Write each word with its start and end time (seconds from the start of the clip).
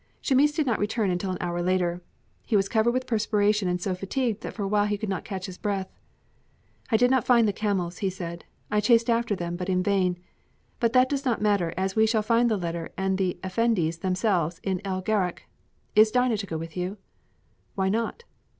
Chamis 0.23 0.51
did 0.55 0.65
not 0.65 0.79
return 0.79 1.11
until 1.11 1.29
an 1.29 1.37
hour 1.39 1.61
later; 1.61 2.01
he 2.43 2.55
was 2.55 2.67
covered 2.67 2.89
with 2.89 3.05
perspiration 3.05 3.67
and 3.67 3.79
so 3.79 3.93
fatigued 3.93 4.41
that 4.41 4.55
for 4.55 4.63
a 4.63 4.67
while 4.67 4.87
he 4.87 4.97
could 4.97 5.09
not 5.09 5.23
catch 5.23 5.45
his 5.45 5.59
breath. 5.59 5.93
"I 6.89 6.97
did 6.97 7.11
not 7.11 7.23
find 7.27 7.47
the 7.47 7.53
camels," 7.53 7.99
he 7.99 8.09
said. 8.09 8.43
"I 8.71 8.79
chased 8.79 9.11
after 9.11 9.35
them, 9.35 9.55
but 9.55 9.69
in 9.69 9.83
vain. 9.83 10.17
But 10.79 10.93
that 10.93 11.07
does 11.07 11.23
not 11.23 11.39
matter 11.39 11.71
as 11.77 11.95
we 11.95 12.07
shall 12.07 12.23
find 12.23 12.49
the 12.49 12.57
letter 12.57 12.91
and 12.97 13.19
the 13.19 13.37
effendis 13.43 13.99
themselves 13.99 14.59
in 14.63 14.81
El 14.83 15.03
Gharak. 15.03 15.43
Is 15.95 16.09
Dinah 16.09 16.37
to 16.37 16.47
go 16.47 16.57
with 16.57 16.75
you?" 16.75 16.97
"Why 17.75 17.87
not?" 17.87 18.23